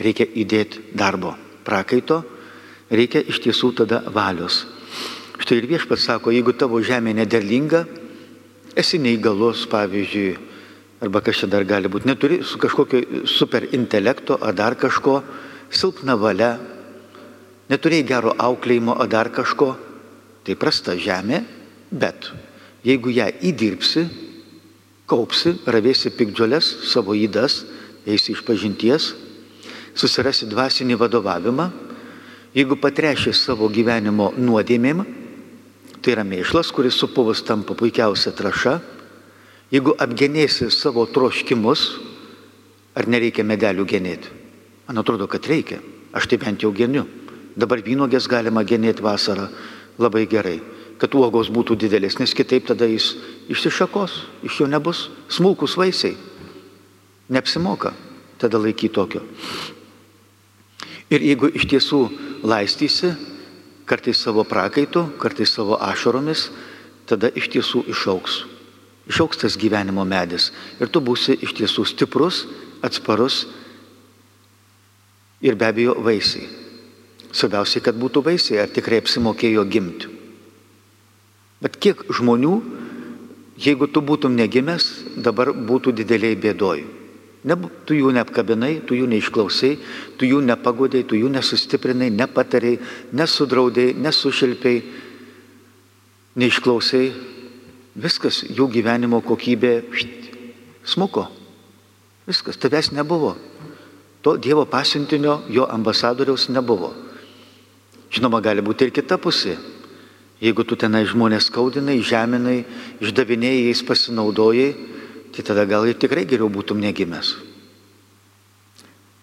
Reikia 0.03 0.27
įdėti 0.29 0.93
darbo 0.99 1.33
prakaito, 1.65 2.21
reikia 2.93 3.23
iš 3.25 3.41
tiesų 3.47 3.73
tada 3.81 4.03
valios. 4.13 4.67
Štai 5.41 5.63
ir 5.63 5.69
viešpats 5.71 6.05
sako, 6.11 6.35
jeigu 6.35 6.53
tavo 6.53 6.83
žemė 6.85 7.15
nederlinga, 7.17 7.87
esi 8.77 9.01
neįgalus, 9.01 9.65
pavyzdžiui, 9.73 10.37
arba 11.03 11.23
kas 11.25 11.41
čia 11.41 11.49
dar 11.51 11.65
gali 11.69 11.89
būti, 11.91 12.11
neturi 12.11 12.43
su 12.45 12.61
kažkokio 12.61 13.25
super 13.29 13.67
intelekto 13.73 14.37
ar 14.37 14.53
dar 14.55 14.77
kažko, 14.77 15.17
silpna 15.73 16.19
valia, 16.21 16.53
neturėjai 17.73 18.07
gero 18.07 18.37
auklėjimo 18.37 19.01
ar 19.01 19.09
dar 19.09 19.33
kažko, 19.33 19.73
tai 20.45 20.59
prasta 20.61 20.95
žemė, 20.99 21.43
bet 21.93 22.33
jeigu 22.87 23.13
ją 23.13 23.29
įdirbsi, 23.45 24.07
kaupsi, 25.09 25.55
ravėsi 25.69 26.13
pikdžiolės, 26.17 26.69
savo 26.89 27.15
įdas, 27.15 27.63
eisi 28.09 28.33
iš 28.35 28.43
pažinties, 28.47 29.13
susirasi 29.95 30.49
dvasinį 30.51 30.97
vadovavimą, 30.99 31.69
jeigu 32.57 32.79
patreši 32.81 33.35
savo 33.37 33.69
gyvenimo 33.73 34.33
nuodėmėm, 34.37 35.05
tai 36.03 36.17
yra 36.17 36.25
mėšlas, 36.27 36.73
kuris 36.75 36.99
supuvus 36.99 37.45
tampa 37.47 37.77
puikiausia 37.79 38.33
traša, 38.35 38.79
jeigu 39.73 39.95
apgenėsi 40.01 40.71
savo 40.75 41.05
troškimus, 41.07 41.87
ar 42.99 43.09
nereikia 43.09 43.45
medelių 43.47 43.87
genėti? 43.89 44.33
Man 44.89 44.99
atrodo, 45.01 45.29
kad 45.31 45.47
reikia. 45.49 45.79
Aš 46.13 46.27
tai 46.29 46.37
bent 46.43 46.61
jau 46.61 46.73
geniu. 46.77 47.07
Dabar 47.57 47.81
vynogės 47.85 48.27
galima 48.29 48.65
genėti 48.69 49.05
vasarą 49.05 49.47
labai 50.01 50.27
gerai, 50.29 50.59
kad 51.03 51.17
uogos 51.19 51.49
būtų 51.51 51.75
didelės, 51.83 52.21
nes 52.23 52.31
kitaip 52.31 52.69
tada 52.69 52.87
jis 52.87 53.17
išsišakos, 53.51 54.13
iš 54.47 54.61
jo 54.63 54.69
nebus 54.71 55.09
smulkus 55.27 55.75
vaisiai. 55.75 56.15
Neapsimoka 57.33 57.91
tada 58.39 58.61
laikyti 58.63 58.95
tokio. 58.95 59.25
Ir 61.11 61.27
jeigu 61.27 61.51
iš 61.51 61.67
tiesų 61.73 61.99
laistysi, 62.47 63.11
kartais 63.91 64.23
savo 64.23 64.47
prakaitu, 64.47 65.09
kartais 65.19 65.51
savo 65.51 65.75
ašaromis, 65.83 66.47
tada 67.11 67.33
iš 67.35 67.51
tiesų 67.51 67.83
išauks. 67.91 68.45
Išauks 69.11 69.43
tas 69.43 69.59
gyvenimo 69.59 70.07
medis. 70.07 70.53
Ir 70.79 70.87
tu 70.87 71.03
būsi 71.03 71.35
iš 71.43 71.59
tiesų 71.59 71.89
stiprus, 71.91 72.45
atsparus 72.79 73.43
ir 75.43 75.59
be 75.59 75.67
abejo 75.67 75.99
vaisiai. 75.99 76.47
Svarbiausia, 77.35 77.83
kad 77.83 77.99
būtų 77.99 78.23
vaisiai, 78.23 78.63
ar 78.63 78.71
tikrai 78.71 79.03
apsimokėjo 79.03 79.67
gimti. 79.67 80.22
Bet 81.63 81.79
kiek 81.79 82.01
žmonių, 82.11 82.57
jeigu 83.63 83.87
tu 83.87 84.03
būtum 84.03 84.35
negimęs, 84.35 84.89
dabar 85.23 85.53
būtų 85.55 85.95
dideliai 85.95 86.39
bėdoj. 86.39 86.83
Ne, 87.43 87.57
tu 87.87 87.95
jų 87.99 88.13
neapkabinai, 88.15 88.85
tu 88.87 88.95
jų 88.95 89.09
neišklausai, 89.11 89.73
tu 90.19 90.27
jų 90.27 90.43
nepagodai, 90.47 91.03
tu 91.03 91.19
jų 91.19 91.31
nesustiprinai, 91.35 92.11
nepatariai, 92.15 92.79
nesudraudai, 93.19 93.89
nesušilpiai, 93.99 94.83
neišklausai. 96.39 97.07
Viskas, 98.03 98.45
jų 98.47 98.69
gyvenimo 98.73 99.19
kokybė 99.27 99.73
št, 99.93 100.31
smuko. 100.95 101.27
Viskas, 102.31 102.57
tavęs 102.63 102.93
nebuvo. 102.95 103.35
To 104.23 104.37
Dievo 104.39 104.63
pasiuntinio, 104.71 105.41
jo 105.51 105.67
ambasadoriaus 105.67 106.47
nebuvo. 106.55 106.93
Žinoma, 108.15 108.39
gali 108.41 108.63
būti 108.63 108.87
ir 108.87 108.95
kita 108.95 109.19
pusė. 109.19 109.59
Jeigu 110.43 110.65
tu 110.67 110.75
tenai 110.75 111.05
žmonės 111.07 111.47
skaudinai, 111.51 112.01
žeminai, 112.03 112.65
išdavinėjai, 113.05 113.67
jais 113.69 113.83
pasinaudojai, 113.87 114.71
tai 115.33 115.45
tada 115.47 115.65
gal 115.71 115.87
ir 115.87 115.99
tikrai 116.03 116.25
geriau 116.27 116.51
būtum 116.51 116.83
negimęs. 116.83 117.37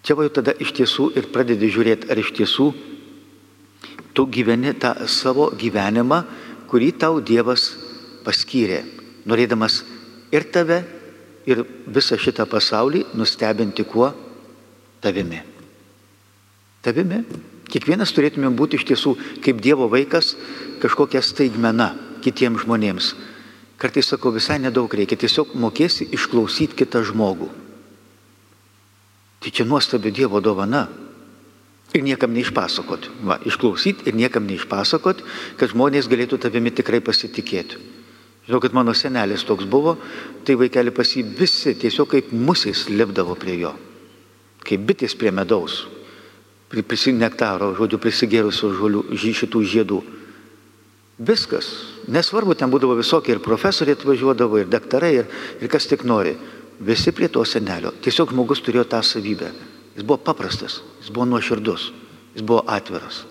Čia 0.00 0.16
va 0.16 0.24
jau 0.24 0.32
tada 0.40 0.54
iš 0.56 0.72
tiesų 0.78 1.10
ir 1.20 1.28
pradedi 1.28 1.68
žiūrėti, 1.68 2.08
ar 2.08 2.22
iš 2.22 2.32
tiesų 2.38 2.70
tu 4.16 4.24
gyveni 4.32 4.72
tą 4.80 4.94
savo 5.12 5.50
gyvenimą, 5.60 6.22
kurį 6.72 6.90
tau 7.02 7.20
Dievas 7.20 7.68
paskyrė, 8.24 8.80
norėdamas 9.28 9.82
ir 10.32 10.48
tave, 10.48 10.80
ir 11.44 11.62
visą 11.84 12.18
šitą 12.20 12.46
pasaulį 12.48 13.04
nustebinti 13.18 13.84
kuo? 13.84 14.10
Tavimi. 15.00 15.40
Tavimi. 16.84 17.22
Kiekvienas 17.70 18.12
turėtume 18.14 18.50
būti 18.54 18.80
iš 18.80 18.86
tiesų 18.88 19.14
kaip 19.44 19.60
Dievo 19.62 19.86
vaikas 19.90 20.34
kažkokia 20.82 21.22
staigmena 21.22 21.92
kitiems 22.24 22.64
žmonėms. 22.64 23.14
Kartais 23.80 24.10
sakau, 24.12 24.32
visai 24.34 24.58
nedaug 24.60 24.92
reikia, 24.92 25.16
tiesiog 25.16 25.54
mokėsi 25.56 26.10
išklausyti 26.12 26.76
kitą 26.82 27.00
žmogų. 27.08 27.48
Tai 29.40 29.52
čia 29.56 29.64
nuostabi 29.64 30.12
Dievo 30.12 30.42
dovana. 30.44 30.88
Ir 31.96 32.04
niekam 32.06 32.34
neišpasakot. 32.36 33.08
Va, 33.26 33.40
išklausyti 33.48 34.06
ir 34.06 34.18
niekam 34.18 34.44
neišpasakot, 34.46 35.24
kad 35.58 35.72
žmonės 35.72 36.10
galėtų 36.12 36.38
tavimi 36.42 36.70
tikrai 36.76 37.00
pasitikėti. 37.02 37.80
Žinau, 38.46 38.60
kad 38.62 38.76
mano 38.76 38.92
senelis 38.94 39.46
toks 39.46 39.64
buvo, 39.64 39.96
tai 40.44 40.58
vaikeli 40.60 40.92
pas 40.94 41.06
jį 41.06 41.24
visi 41.38 41.74
tiesiog 41.78 42.10
kaip 42.10 42.30
musės 42.36 42.88
lipdavo 42.90 43.34
prie 43.38 43.56
jo. 43.62 43.72
Kaip 44.66 44.84
bitės 44.86 45.16
prie 45.16 45.32
medaus. 45.34 45.86
Prisinektaro, 46.70 47.72
žodžiu, 47.74 47.98
prisigėrusių 47.98 48.68
žolių, 48.78 49.00
šitų 49.18 49.62
žiedų. 49.66 49.98
Viskas. 51.20 51.66
Nesvarbu, 52.08 52.54
ten 52.54 52.70
būdavo 52.70 52.94
visokie 52.96 53.34
ir 53.34 53.42
profesoriai 53.44 53.96
atvažiuodavo, 53.98 54.62
ir 54.62 54.70
daktarai, 54.70 55.10
ir, 55.20 55.26
ir 55.60 55.68
kas 55.68 55.88
tik 55.90 56.06
nori. 56.06 56.36
Visi 56.80 57.12
prie 57.12 57.28
to 57.28 57.42
senelio. 57.44 57.92
Tiesiog 58.00 58.32
žmogus 58.32 58.62
turėjo 58.64 58.86
tą 58.88 59.02
savybę. 59.04 59.50
Jis 59.98 60.06
buvo 60.06 60.16
paprastas, 60.24 60.78
jis 61.02 61.10
buvo 61.12 61.26
nuoširdus, 61.28 61.90
jis 62.38 62.46
buvo 62.46 62.62
atviras. 62.64 63.24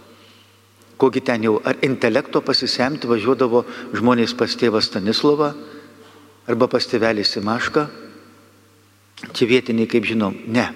Kogi 1.00 1.24
ten 1.24 1.48
jau 1.48 1.56
ar 1.64 1.80
intelekto 1.82 2.44
pasisemti 2.46 3.08
važiuodavo 3.08 3.64
žmonės 3.96 4.36
pas 4.38 4.54
tėvą 4.54 4.84
Stanislovą 4.84 5.54
arba 6.46 6.68
pas 6.68 6.86
tėvelį 6.86 7.24
Simašką. 7.26 7.88
Čia 9.34 9.48
vietiniai, 9.48 9.88
kaip 9.90 10.06
žinom, 10.06 10.36
ne. 10.52 10.68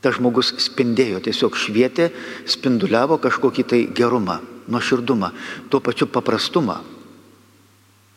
Ta 0.00 0.12
žmogus 0.16 0.54
spindėjo, 0.56 1.20
tiesiog 1.24 1.58
švietė, 1.60 2.08
spinduliavo 2.48 3.18
kažkokį 3.20 3.64
tai 3.68 3.80
gerumą, 3.92 4.38
nuoširdumą, 4.72 5.28
tuo 5.68 5.82
pačiu 5.84 6.08
paprastumą. 6.08 6.78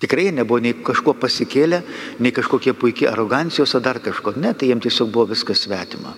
Tikrai 0.03 0.31
nebuvo 0.35 0.59
nei 0.63 0.75
kažko 0.75 1.13
pasikėlę, 1.15 1.81
nei 2.19 2.31
kažkokie 2.35 2.73
puikiai 2.75 3.07
arogancijos 3.11 3.75
ar 3.77 3.83
dar 3.83 3.99
kažko. 4.03 4.33
Ne, 4.35 4.51
tai 4.51 4.67
jiems 4.67 4.83
tiesiog 4.83 5.11
buvo 5.11 5.29
viskas 5.31 5.63
svetima. 5.63 6.15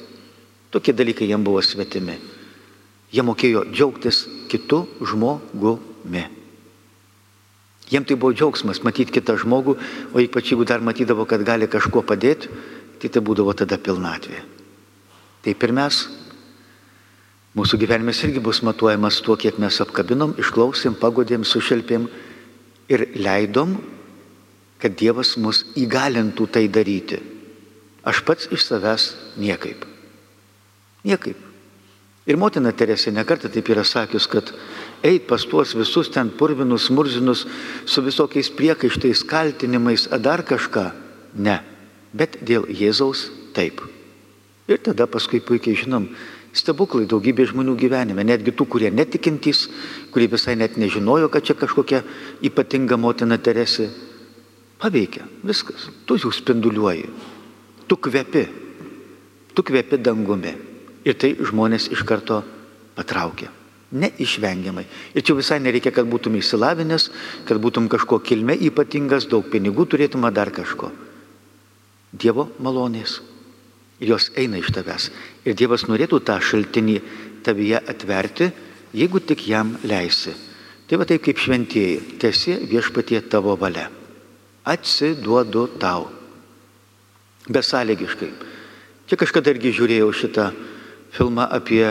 Tokie 0.74 0.94
dalykai 0.94 1.28
jiems 1.30 1.46
buvo 1.46 1.62
svetimi. 1.62 2.16
Jie 3.14 3.26
mokėjo 3.26 3.62
džiaugtis 3.70 4.24
kitų 4.50 4.82
žmogumi. 5.06 6.26
Jiems 7.94 8.10
tai 8.10 8.18
buvo 8.18 8.34
džiaugsmas 8.34 8.82
matyti 8.82 9.14
kitą 9.14 9.38
žmogų, 9.42 9.78
o 10.14 10.22
ypač 10.24 10.50
jeigu 10.50 10.66
dar 10.66 10.82
matydavo, 10.82 11.26
kad 11.30 11.46
gali 11.46 11.70
kažkuo 11.70 12.02
padėti, 12.02 12.50
tai 12.98 13.14
tai 13.14 13.22
būdavo 13.22 13.54
tada 13.54 13.78
pilnatvė. 13.78 14.55
Taip 15.46 15.62
ir 15.64 15.74
mes. 15.78 16.06
Mūsų 17.56 17.78
gyvenimas 17.80 18.20
irgi 18.26 18.42
bus 18.44 18.60
matuojamas 18.66 19.22
tuo, 19.24 19.38
kiek 19.40 19.60
mes 19.62 19.78
apkabinom, 19.80 20.34
išklausėm, 20.42 20.98
pagodėm, 21.00 21.46
sušelpėm 21.48 22.10
ir 22.92 23.06
leidom, 23.16 23.78
kad 24.82 24.98
Dievas 25.00 25.38
mus 25.40 25.64
įgalintų 25.80 26.50
tai 26.52 26.66
daryti. 26.68 27.22
Aš 28.06 28.26
pats 28.28 28.52
iš 28.52 28.66
savęs 28.68 29.08
niekaip. 29.40 29.86
Niekaip. 31.08 31.40
Ir 32.26 32.42
motina 32.42 32.74
Teresė 32.74 33.14
nekartą 33.14 33.50
taip 33.54 33.70
yra 33.70 33.86
sakius, 33.86 34.26
kad 34.28 34.50
eit 35.06 35.28
pas 35.30 35.46
tuos 35.46 35.76
visus 35.78 36.10
ten 36.12 36.32
purvinus, 36.34 36.90
murzinus, 36.90 37.46
su 37.86 38.02
visokiais 38.02 38.50
priekaištais, 38.50 39.24
kaltinimais, 39.30 40.10
ar 40.10 40.20
dar 40.26 40.44
kažką. 40.44 40.90
Ne. 41.38 41.60
Bet 42.12 42.42
dėl 42.42 42.66
Jėzaus 42.68 43.30
taip. 43.54 43.95
Ir 44.66 44.82
tada 44.82 45.06
paskui 45.06 45.44
puikiai 45.46 45.78
žinom, 45.78 46.10
Stebuklai 46.56 47.04
daugybė 47.04 47.50
žmonių 47.50 47.74
gyvenime, 47.76 48.24
netgi 48.24 48.54
tų, 48.56 48.68
kurie 48.72 48.92
netikintys, 48.94 49.66
kurie 50.16 50.30
visai 50.32 50.56
net 50.56 50.78
nežinojo, 50.80 51.28
kad 51.32 51.44
čia 51.44 51.56
kažkokia 51.60 52.00
ypatinga 52.48 52.96
motina 52.96 53.36
Teresė. 53.36 53.90
Paveikia, 54.80 55.28
viskas. 55.44 55.90
Tu 56.08 56.16
jau 56.24 56.32
spinduliuoji. 56.32 57.10
Tu 57.92 58.00
kvepi. 58.00 58.46
Tu 59.52 59.68
kvepi 59.68 60.00
dangumi. 60.00 60.56
Ir 61.04 61.20
tai 61.20 61.34
žmonės 61.36 61.90
iš 61.92 62.08
karto 62.08 62.40
patraukia. 62.96 63.52
Neišvengiamai. 63.92 64.88
Ir 65.12 65.28
čia 65.28 65.36
visai 65.36 65.60
nereikia, 65.60 65.92
kad 65.96 66.08
būtum 66.08 66.40
išsilavinęs, 66.40 67.12
kad 67.48 67.60
būtum 67.60 67.92
kažko 67.92 68.24
kilme 68.24 68.56
ypatingas, 68.72 69.28
daug 69.28 69.52
pinigų 69.52 69.90
turėtum 69.92 70.24
ar 70.28 70.36
dar 70.36 70.56
kažko. 70.56 70.92
Dievo 72.16 72.48
malonės. 72.64 73.20
Jos 74.00 74.32
eina 74.36 74.60
iš 74.60 74.74
tavęs. 74.76 75.10
Ir 75.48 75.56
Dievas 75.56 75.86
norėtų 75.88 76.20
tą 76.28 76.36
šaltinį 76.44 76.98
tavyje 77.46 77.80
atverti, 77.80 78.50
jeigu 78.96 79.22
tik 79.24 79.46
jam 79.48 79.76
leisi. 79.88 80.34
Tai 80.86 81.00
va 81.02 81.08
taip 81.08 81.24
kaip 81.26 81.40
šventieji, 81.42 82.18
tiesi 82.22 82.58
viešpatie 82.70 83.22
tavo 83.32 83.56
valia. 83.58 83.88
Atsiduodu 84.66 85.68
tau. 85.80 86.10
Besąlygiškai. 87.48 88.32
Čia 89.06 89.18
kažkada 89.22 89.54
irgi 89.54 89.72
žiūrėjau 89.78 90.10
šitą 90.18 90.50
filmą 91.14 91.46
apie 91.54 91.86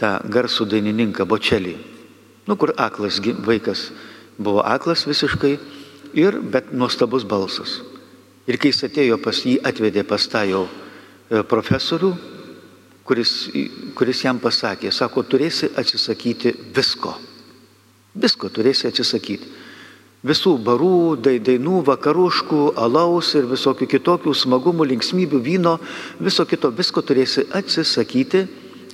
tą 0.00 0.18
garsų 0.30 0.68
dainininką 0.68 1.24
Bočelį. 1.26 1.74
Nu, 2.44 2.56
kur 2.60 2.74
aklas 2.76 3.18
vaikas 3.24 3.88
buvo 4.36 4.60
aklas 4.60 5.06
visiškai, 5.08 5.56
ir, 6.14 6.38
bet 6.40 6.72
nuostabus 6.72 7.24
balsas. 7.26 7.80
Ir 8.46 8.58
kai 8.60 8.70
jis 8.70 8.84
atėjo 8.86 9.18
pas 9.22 9.38
jį, 9.40 9.58
atvedė 9.64 10.04
pas 10.06 10.24
tą 10.28 10.44
jau 10.46 10.66
profesorių, 11.28 12.10
kuris, 13.04 13.34
kuris 13.96 14.24
jam 14.24 14.40
pasakė, 14.42 14.92
sako, 14.92 15.24
turėsi 15.28 15.70
atsisakyti 15.76 16.54
visko. 16.74 17.14
Visko 18.14 18.48
turėsi 18.48 18.88
atsisakyti. 18.88 19.52
Visų 20.24 20.54
barų, 20.64 21.20
dainų, 21.20 21.82
vakaruškų, 21.84 22.60
alaus 22.80 23.34
ir 23.36 23.44
visokių 23.50 23.88
kitokių 23.92 24.32
smagumų, 24.32 24.86
linksmybių, 24.94 25.40
vyno, 25.44 25.74
viso 26.20 26.46
kito, 26.48 26.70
visko 26.72 27.02
turėsi 27.04 27.44
atsisakyti 27.52 28.46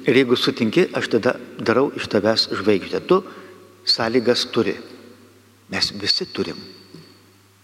Ir 0.08 0.16
jeigu 0.16 0.36
sutinki, 0.36 0.86
aš 0.96 1.10
tada 1.12 1.34
darau 1.60 1.90
iš 1.96 2.08
tavęs 2.08 2.48
žvaigždę. 2.56 3.02
Tu 3.04 3.20
sąlygas 3.84 4.46
turi. 4.52 4.74
Mes 5.70 5.92
visi 5.92 6.26
turim. 6.32 6.56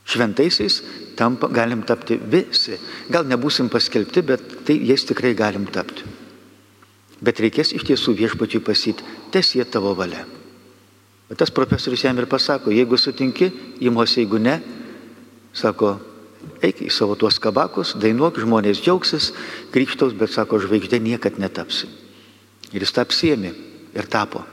Šventaisiais 0.07 0.83
tampa, 1.16 1.48
galim 1.48 1.83
tapti 1.87 2.18
visi. 2.20 2.76
Gal 3.11 3.26
nebūsim 3.29 3.70
paskelbti, 3.72 4.22
bet 4.22 4.46
tai 4.68 4.79
jais 4.87 5.05
tikrai 5.09 5.35
galim 5.38 5.66
tapti. 5.72 6.05
Bet 7.24 7.40
reikės 7.40 7.72
iš 7.76 7.87
tiesų 7.88 8.12
viešpačiui 8.18 8.61
pasyti, 8.64 9.05
tesie 9.33 9.64
tavo 9.64 9.94
valia. 9.96 10.26
Bet 11.26 11.40
tas 11.40 11.50
profesorius 11.50 12.05
jam 12.05 12.18
ir 12.20 12.29
pasako, 12.31 12.70
jeigu 12.70 12.98
sutinki, 13.00 13.48
įmuosi, 13.83 14.20
jeigu 14.20 14.38
ne, 14.38 14.61
sako, 15.57 15.96
eik 16.62 16.85
į 16.87 16.90
savo 16.92 17.16
tuos 17.18 17.40
kabakus, 17.42 17.96
dainuok, 17.98 18.38
žmonės 18.44 18.83
džiaugsis, 18.85 19.33
krikštaus, 19.74 20.14
bet 20.18 20.31
sako, 20.35 20.61
žvaigždė 20.62 21.00
niekad 21.02 21.40
netapsi. 21.42 21.88
Ir 22.74 22.85
jis 22.85 22.92
tą 22.94 23.07
apsiemi 23.07 23.55
ir 23.96 24.11
tapo. 24.11 24.44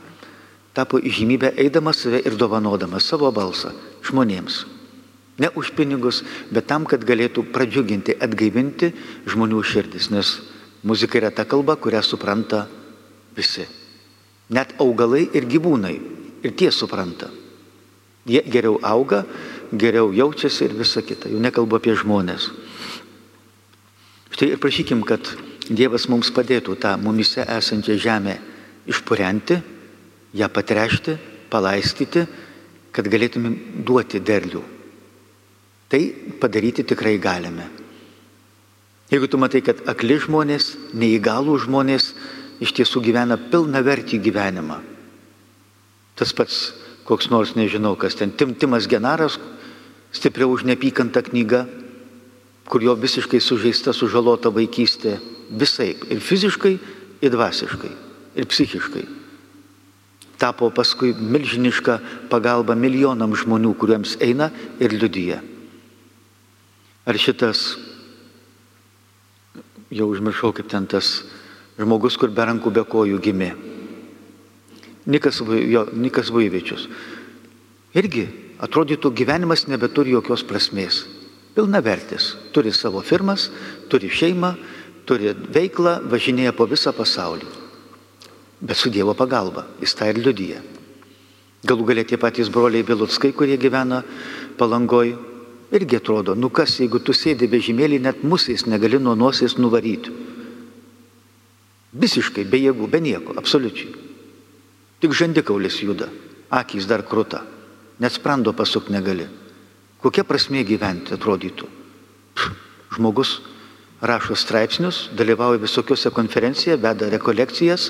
Tapo 0.74 0.98
įžymybę 0.98 1.52
eidamas 1.62 2.00
save 2.02 2.24
ir 2.26 2.38
dovanodamas 2.40 3.06
savo 3.06 3.30
balsą 3.36 3.74
žmonėms. 4.08 4.64
Ne 5.42 5.50
už 5.50 5.74
pinigus, 5.74 6.22
bet 6.54 6.68
tam, 6.70 6.86
kad 6.86 7.02
galėtų 7.02 7.48
pradžiuginti, 7.54 8.14
atgaivinti 8.22 8.92
žmonių 9.26 9.64
širdis, 9.66 10.12
nes 10.14 10.36
muzika 10.86 11.18
yra 11.18 11.32
ta 11.34 11.46
kalba, 11.50 11.74
kurią 11.74 12.04
supranta 12.06 12.68
visi. 13.34 13.66
Net 14.54 14.76
augalai 14.78 15.26
ir 15.34 15.48
gyvūnai 15.50 15.96
ir 16.46 16.54
tie 16.54 16.70
supranta. 16.70 17.32
Jie 18.30 18.44
geriau 18.46 18.78
auga, 18.86 19.24
geriau 19.74 20.14
jaučiasi 20.14 20.68
ir 20.68 20.78
visa 20.78 21.02
kita. 21.02 21.32
Jau 21.32 21.42
nekalbu 21.42 21.80
apie 21.80 21.96
žmonės. 21.98 22.52
Štai 24.34 24.54
ir 24.54 24.62
prašykim, 24.62 25.02
kad 25.06 25.26
Dievas 25.64 26.10
mums 26.12 26.28
padėtų 26.36 26.76
tą 26.76 26.98
mumise 27.00 27.46
esančią 27.48 27.96
žemę 27.96 28.34
išpurenti, 28.92 29.62
ją 30.36 30.50
patrešti, 30.52 31.16
palaistyti, 31.48 32.26
kad 32.92 33.08
galėtumėm 33.08 33.56
duoti 33.88 34.20
derlių. 34.20 34.73
Tai 35.94 36.02
padaryti 36.42 36.82
tikrai 36.82 37.20
galime. 37.22 37.68
Jeigu 39.14 39.28
tu 39.30 39.38
matai, 39.38 39.60
kad 39.62 39.84
akli 39.86 40.16
žmonės, 40.18 40.72
neįgalų 40.98 41.60
žmonės 41.68 42.08
iš 42.66 42.74
tiesų 42.74 43.04
gyvena 43.06 43.38
pilna 43.38 43.84
vertį 43.86 44.18
gyvenimą. 44.26 44.80
Tas 46.18 46.34
pats 46.34 46.72
koks 47.06 47.30
nors 47.30 47.54
nežinau, 47.54 47.94
kas 47.94 48.18
ten 48.18 48.34
Timtimas 48.34 48.90
Genaras, 48.90 49.38
stipriau 50.10 50.50
už 50.56 50.66
nepykantą 50.66 51.22
knygą, 51.30 51.62
kur 52.66 52.82
jo 52.82 52.98
visiškai 52.98 53.38
sužeista, 53.38 53.94
sužalota 53.94 54.50
vaikystė 54.50 55.20
visai 55.54 55.94
ir 56.10 56.26
fiziškai, 56.26 56.74
ir 57.22 57.38
dvasiškai, 57.38 57.94
ir 58.34 58.50
psichiškai. 58.50 59.06
Tapo 60.42 60.74
paskui 60.74 61.14
milžiniška 61.14 62.02
pagalba 62.34 62.74
milijonam 62.74 63.38
žmonių, 63.38 63.78
kuriems 63.78 64.18
eina 64.26 64.50
ir 64.82 64.98
liudyja. 64.98 65.53
Ar 67.04 67.20
šitas, 67.20 67.76
jau 69.92 70.08
užmiršau 70.08 70.54
kaip 70.56 70.70
ten 70.72 70.88
tas 70.88 71.24
žmogus, 71.80 72.16
kur 72.20 72.32
be 72.32 72.46
rankų, 72.48 72.72
be 72.72 72.84
kojų 72.88 73.20
gimė. 73.24 73.52
Nikas, 75.10 75.42
jo, 75.44 75.88
Nikas 76.00 76.32
Vaivičius. 76.32 76.88
Irgi 77.98 78.28
atrodytų 78.64 79.12
gyvenimas 79.12 79.66
nebeturi 79.68 80.16
jokios 80.16 80.46
prasmės. 80.48 81.04
Pilna 81.54 81.84
vertis. 81.84 82.34
Turi 82.56 82.72
savo 82.74 83.04
firmas, 83.06 83.50
turi 83.92 84.10
šeimą, 84.10 84.54
turi 85.06 85.34
veiklą, 85.34 86.00
važinėja 86.10 86.56
po 86.56 86.66
visą 86.72 86.94
pasaulį. 86.96 87.50
Bet 88.64 88.80
su 88.80 88.90
Dievo 88.90 89.14
pagalba, 89.14 89.68
jis 89.84 89.94
tą 90.00 90.08
ir 90.08 90.22
liudyja. 90.24 90.64
Galų 91.68 91.86
galia 91.92 92.08
tie 92.08 92.18
patys 92.20 92.50
broliai 92.52 92.84
Bilutskai, 92.88 93.34
kurie 93.36 93.58
gyvena 93.60 94.02
palangoj, 94.60 95.14
irgi 95.74 95.98
atrodo, 95.98 96.36
nu 96.38 96.50
kas, 96.54 96.78
jeigu 96.80 97.02
tu 97.02 97.16
sėdi 97.18 97.50
vežimėlį, 97.50 98.00
net 98.06 98.24
musės 98.24 98.68
negali 98.70 99.00
nuo 99.02 99.16
nosies 99.18 99.58
nuvaryti. 99.58 100.14
Visiškai 101.94 102.46
be 102.50 102.60
jėgų, 102.62 102.90
be 102.90 103.02
nieko, 103.02 103.34
absoliučiai. 103.38 103.94
Tik 105.02 105.16
žandikaulis 105.18 105.80
juda, 105.84 106.10
akys 106.54 106.86
dar 106.90 107.04
kruta, 107.06 107.42
net 108.00 108.14
sprando 108.14 108.54
pasuk 108.54 108.90
negali. 108.94 109.28
Kokia 110.04 110.26
prasmė 110.28 110.64
gyventi 110.68 111.16
atrodytų? 111.16 111.68
Pff, 112.38 112.54
žmogus 112.96 113.40
rašo 114.04 114.36
straipsnius, 114.36 115.10
dalyvauja 115.18 115.62
visokiuose 115.64 116.12
konferencijose, 116.14 116.82
veda 116.82 117.10
rekolekcijas, 117.14 117.90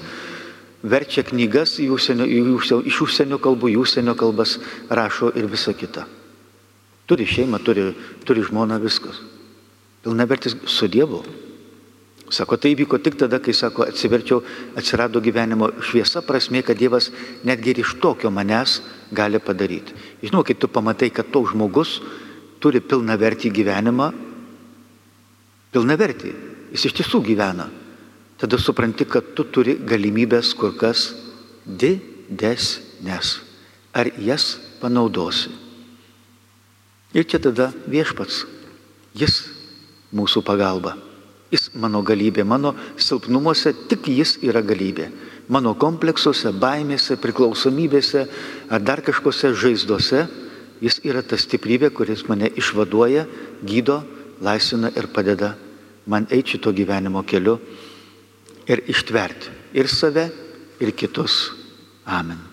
verčia 0.83 1.23
knygas 1.27 1.79
į 1.81 1.89
užsienio, 1.95 2.27
į 2.27 2.41
užsienio, 2.53 2.83
iš 2.87 2.99
užsienio 3.07 3.39
kalbų, 3.43 3.73
į 3.73 3.79
užsienio 3.83 4.15
kalbas 4.19 4.59
rašo 4.89 5.31
ir 5.35 5.47
visa 5.51 5.73
kita. 5.73 6.05
Turi 7.07 7.25
šeimą, 7.27 7.59
turi, 7.63 7.89
turi 8.23 8.43
žmoną, 8.45 8.79
viskas. 8.79 9.19
Pilnavertis 10.03 10.55
su 10.67 10.87
Dievu. 10.87 11.23
Sako, 12.33 12.57
tai 12.57 12.73
vyko 12.75 12.97
tik 13.03 13.17
tada, 13.19 13.37
kai, 13.43 13.53
sako, 13.53 13.83
atsiverčiau, 13.85 14.39
atsirado 14.79 15.21
gyvenimo 15.21 15.69
šviesa 15.83 16.23
prasme, 16.25 16.63
kad 16.65 16.79
Dievas 16.79 17.11
netgi 17.45 17.73
ir 17.73 17.81
iš 17.83 17.97
tokio 18.01 18.31
manęs 18.33 18.79
gali 19.11 19.39
padaryti. 19.39 19.93
Žinau, 20.23 20.41
kai 20.47 20.55
tu 20.57 20.71
pamatai, 20.71 21.11
kad 21.13 21.29
toks 21.29 21.53
žmogus 21.53 21.99
turi 22.63 22.79
pilna 22.81 23.19
vertį 23.19 23.51
gyvenimą, 23.53 24.09
pilnavertį, 25.75 26.31
jis 26.73 26.87
iš 26.89 26.95
tiesų 27.01 27.21
gyvena, 27.27 27.67
tada 28.39 28.57
supranti, 28.57 29.05
kad 29.05 29.35
tu 29.35 29.45
turi 29.45 29.75
galimybės 29.77 30.55
kur 30.57 30.73
kas 30.79 31.11
didesnės. 31.67 33.35
Ar 33.93 34.09
jas 34.17 34.55
panaudosi? 34.81 35.62
Ir 37.13 37.25
čia 37.29 37.39
tada 37.41 37.71
viešpats, 37.89 38.43
jis 39.13 39.43
mūsų 40.13 40.41
pagalba. 40.45 40.95
Jis 41.53 41.69
mano 41.77 42.01
galybė, 42.01 42.41
mano 42.45 42.73
silpnumuose 42.97 43.75
tik 43.89 44.09
jis 44.09 44.39
yra 44.41 44.63
galybė. 44.65 45.11
Mano 45.53 45.75
kompleksuose, 45.77 46.49
baimėse, 46.55 47.19
priklausomybėse 47.21 48.23
ar 48.73 48.81
dar 48.81 49.03
kažkose 49.05 49.51
žaizdose 49.53 50.23
jis 50.83 50.99
yra 51.07 51.21
ta 51.23 51.37
stiprybė, 51.39 51.91
kuris 51.95 52.25
mane 52.27 52.49
išvaduoja, 52.59 53.27
gydo, 53.63 54.01
laisvina 54.43 54.91
ir 54.97 55.07
padeda 55.13 55.53
man 56.09 56.27
eiti 56.31 56.57
šito 56.57 56.73
gyvenimo 56.75 57.23
keliu 57.23 57.59
ir 58.67 58.83
ištverti 58.91 59.53
ir 59.79 59.87
save, 59.87 60.29
ir 60.79 60.91
kitus. 60.91 61.51
Amen. 62.05 62.52